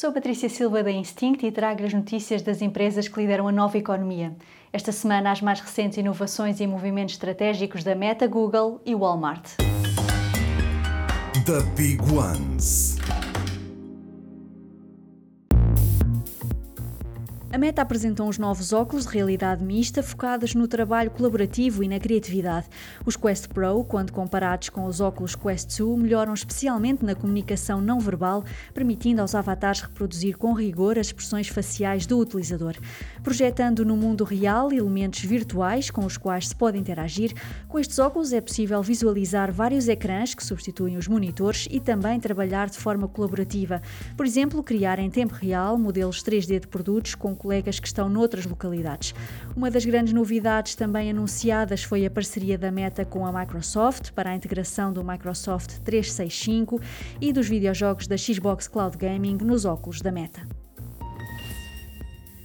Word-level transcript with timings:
Sou 0.00 0.12
Patrícia 0.12 0.48
Silva 0.48 0.80
da 0.80 0.92
Instinct 0.92 1.44
e 1.44 1.50
trago 1.50 1.84
as 1.84 1.92
notícias 1.92 2.40
das 2.40 2.62
empresas 2.62 3.08
que 3.08 3.18
lideram 3.18 3.48
a 3.48 3.50
nova 3.50 3.76
economia. 3.76 4.32
Esta 4.72 4.92
semana, 4.92 5.32
as 5.32 5.42
mais 5.42 5.58
recentes 5.58 5.98
inovações 5.98 6.60
e 6.60 6.68
movimentos 6.68 7.16
estratégicos 7.16 7.82
da 7.82 7.96
Meta, 7.96 8.28
Google 8.28 8.80
e 8.86 8.94
Walmart. 8.94 9.56
The 11.44 11.62
Big 11.74 12.00
Ones. 12.12 12.97
A 17.50 17.56
Meta 17.56 17.80
apresentou 17.80 18.28
uns 18.28 18.36
novos 18.36 18.74
óculos 18.74 19.06
de 19.06 19.14
realidade 19.14 19.64
mista 19.64 20.02
focados 20.02 20.54
no 20.54 20.68
trabalho 20.68 21.10
colaborativo 21.10 21.82
e 21.82 21.88
na 21.88 21.98
criatividade. 21.98 22.66
Os 23.06 23.16
Quest 23.16 23.48
Pro, 23.48 23.82
quando 23.84 24.12
comparados 24.12 24.68
com 24.68 24.84
os 24.84 25.00
óculos 25.00 25.34
Quest 25.34 25.78
2, 25.78 25.98
melhoram 25.98 26.34
especialmente 26.34 27.02
na 27.02 27.14
comunicação 27.14 27.80
não 27.80 28.00
verbal, 28.00 28.44
permitindo 28.74 29.22
aos 29.22 29.34
avatares 29.34 29.80
reproduzir 29.80 30.36
com 30.36 30.52
rigor 30.52 30.98
as 30.98 31.06
expressões 31.06 31.48
faciais 31.48 32.04
do 32.04 32.18
utilizador. 32.18 32.74
Projetando 33.22 33.82
no 33.82 33.96
mundo 33.96 34.24
real 34.24 34.70
elementos 34.70 35.24
virtuais 35.24 35.90
com 35.90 36.04
os 36.04 36.18
quais 36.18 36.48
se 36.48 36.54
pode 36.54 36.76
interagir, 36.76 37.32
com 37.66 37.78
estes 37.78 37.98
óculos 37.98 38.30
é 38.30 38.42
possível 38.42 38.82
visualizar 38.82 39.50
vários 39.50 39.88
ecrãs 39.88 40.34
que 40.34 40.44
substituem 40.44 40.98
os 40.98 41.08
monitores 41.08 41.66
e 41.70 41.80
também 41.80 42.20
trabalhar 42.20 42.68
de 42.68 42.76
forma 42.76 43.08
colaborativa. 43.08 43.80
Por 44.18 44.26
exemplo, 44.26 44.62
criar 44.62 44.98
em 44.98 45.08
tempo 45.08 45.34
real 45.34 45.78
modelos 45.78 46.22
3D 46.22 46.60
de 46.60 46.66
produtos 46.66 47.14
com 47.14 47.37
colegas 47.38 47.80
que 47.80 47.86
estão 47.86 48.08
noutras 48.08 48.44
localidades. 48.44 49.14
Uma 49.56 49.70
das 49.70 49.84
grandes 49.84 50.12
novidades 50.12 50.74
também 50.74 51.10
anunciadas 51.10 51.82
foi 51.82 52.04
a 52.04 52.10
parceria 52.10 52.58
da 52.58 52.70
Meta 52.70 53.04
com 53.04 53.24
a 53.24 53.32
Microsoft 53.32 54.10
para 54.12 54.30
a 54.30 54.34
integração 54.34 54.92
do 54.92 55.04
Microsoft 55.04 55.78
365 55.84 56.80
e 57.20 57.32
dos 57.32 57.48
videojogos 57.48 58.06
da 58.06 58.16
Xbox 58.16 58.66
Cloud 58.66 58.96
Gaming 58.98 59.38
nos 59.38 59.64
óculos 59.64 60.00
da 60.00 60.10
Meta. 60.10 60.57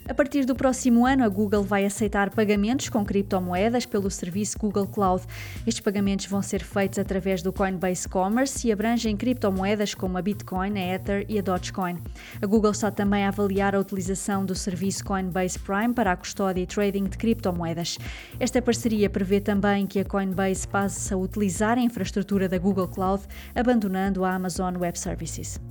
A 0.06 0.14
partir 0.14 0.44
do 0.46 0.54
próximo 0.54 1.06
ano, 1.06 1.24
a 1.24 1.30
Google 1.30 1.64
vai 1.64 1.86
aceitar 1.86 2.30
pagamentos 2.30 2.90
com 2.90 3.06
criptomoedas 3.06 3.86
pelo 3.86 4.12
serviço 4.12 4.60
Google 4.60 4.86
Cloud. 4.86 5.24
Estes 5.66 5.80
pagamentos 5.80 6.26
vão 6.26 6.42
ser 6.42 6.62
feitos 6.62 7.00
através 7.00 7.42
do 7.42 7.54
Coinbase 7.54 8.10
Commerce 8.10 8.68
e 8.68 8.72
abrangem 8.72 9.16
criptomoedas 9.16 9.94
como 9.94 10.18
a 10.18 10.22
Bitcoin, 10.22 10.78
a 10.78 10.96
Ether 10.96 11.26
e 11.30 11.40
a 11.40 11.42
Dogecoin. 11.42 12.00
A 12.42 12.46
Google 12.46 12.72
está 12.72 12.92
também 12.92 13.24
a 13.24 13.30
avaliar 13.30 13.74
a 13.76 13.80
utilização 13.80 14.46
do 14.46 14.54
serviço 14.54 15.06
Coinbase 15.06 15.58
Prime 15.60 15.94
para 15.94 16.12
a 16.12 16.18
custódia 16.18 16.62
e 16.62 16.68
trading 16.68 17.06
de 17.06 17.18
criptomoedas. 17.18 17.98
Esta 18.42 18.62
parceria 18.62 19.10
prevê 19.10 19.40
também 19.40 19.88
que 19.88 20.02
a 20.02 20.06
Coinbase 20.06 20.68
passe 20.68 21.14
a 21.14 21.18
utilizar 21.18 21.78
a 21.78 21.82
infraestrutura 21.82 22.50
da 22.50 22.58
Google 22.58 22.90
Cloud, 22.90 23.24
abandonando 23.56 24.26
a 24.26 24.34
Amazon 24.34 24.76
Web 24.76 25.00
Services. 25.00 25.62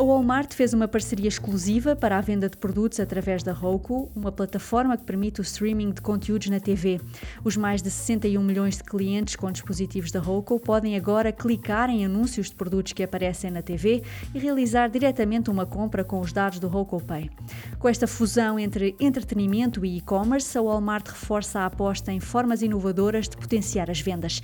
A 0.00 0.02
Walmart 0.02 0.54
fez 0.54 0.72
uma 0.72 0.88
parceria 0.88 1.28
exclusiva 1.28 1.94
para 1.94 2.16
a 2.16 2.22
venda 2.22 2.48
de 2.48 2.56
produtos 2.56 2.98
através 2.98 3.42
da 3.42 3.52
Roku, 3.52 4.10
uma 4.16 4.32
plataforma 4.32 4.96
que 4.96 5.04
permite 5.04 5.42
o 5.42 5.42
streaming 5.42 5.90
de 5.90 6.00
conteúdos 6.00 6.48
na 6.48 6.58
TV. 6.58 6.98
Os 7.44 7.54
mais 7.54 7.82
de 7.82 7.90
61 7.90 8.42
milhões 8.42 8.78
de 8.78 8.82
clientes 8.82 9.36
com 9.36 9.52
dispositivos 9.52 10.10
da 10.10 10.18
Roku 10.18 10.58
podem 10.58 10.96
agora 10.96 11.30
clicar 11.30 11.90
em 11.90 12.02
anúncios 12.02 12.48
de 12.48 12.54
produtos 12.54 12.94
que 12.94 13.02
aparecem 13.02 13.50
na 13.50 13.60
TV 13.60 14.02
e 14.34 14.38
realizar 14.38 14.88
diretamente 14.88 15.50
uma 15.50 15.66
compra 15.66 16.02
com 16.02 16.18
os 16.20 16.32
dados 16.32 16.58
do 16.58 16.66
Roku 16.66 16.98
Pay. 17.02 17.28
Com 17.78 17.86
esta 17.86 18.06
fusão 18.06 18.58
entre 18.58 18.96
entretenimento 18.98 19.84
e 19.84 19.98
e-commerce, 19.98 20.56
a 20.56 20.62
Walmart 20.62 21.08
reforça 21.08 21.60
a 21.60 21.66
aposta 21.66 22.10
em 22.10 22.20
formas 22.20 22.62
inovadoras 22.62 23.28
de 23.28 23.36
potenciar 23.36 23.90
as 23.90 24.00
vendas. 24.00 24.40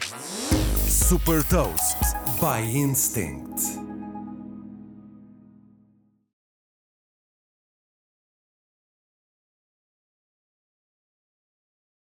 Super 0.87 1.43
Toast 1.45 1.97
by 2.43 2.77
Instinct. 2.79 3.86